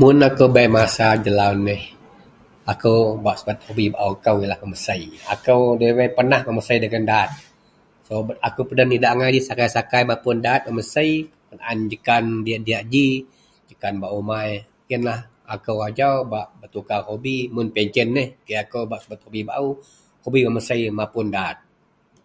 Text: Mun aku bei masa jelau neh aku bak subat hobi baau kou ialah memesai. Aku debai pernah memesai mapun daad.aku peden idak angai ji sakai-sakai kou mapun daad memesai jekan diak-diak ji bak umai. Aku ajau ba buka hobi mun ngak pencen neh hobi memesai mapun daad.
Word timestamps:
Mun 0.00 0.18
aku 0.28 0.44
bei 0.56 0.66
masa 0.78 1.06
jelau 1.24 1.52
neh 1.68 1.82
aku 2.72 2.94
bak 3.24 3.36
subat 3.38 3.58
hobi 3.66 3.86
baau 3.94 4.12
kou 4.24 4.36
ialah 4.42 4.58
memesai. 4.62 5.02
Aku 5.34 5.56
debai 5.80 6.08
pernah 6.18 6.40
memesai 6.48 6.76
mapun 6.84 7.04
daad.aku 7.10 8.60
peden 8.68 8.94
idak 8.96 9.12
angai 9.14 9.30
ji 9.36 9.40
sakai-sakai 9.48 10.02
kou 10.02 10.10
mapun 10.10 10.36
daad 10.46 10.60
memesai 10.66 11.08
jekan 11.92 12.24
diak-diak 12.44 12.82
ji 12.92 13.06
bak 14.02 14.12
umai. 14.20 14.48
Aku 15.54 15.72
ajau 15.88 16.14
ba 16.32 16.40
buka 16.74 16.96
hobi 17.08 17.36
mun 17.54 17.66
ngak 17.68 17.74
pencen 17.76 18.08
neh 18.16 18.28
hobi 20.24 20.40
memesai 20.48 20.80
mapun 20.98 21.26
daad. 21.36 21.56